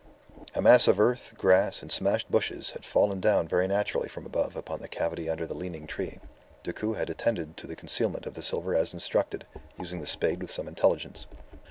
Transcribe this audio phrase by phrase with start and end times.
[0.55, 4.55] A mass of earth, grass, and smashed bushes had fallen down very naturally from above
[4.55, 6.17] upon the cavity under the leaning tree.
[6.63, 9.45] Decoud had attended to the concealment of the silver as instructed,
[9.77, 11.27] using the spade with some intelligence.